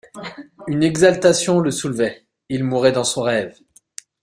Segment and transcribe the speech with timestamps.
[0.65, 3.55] Une exaltation le soulevait, il mourait dans son rêve.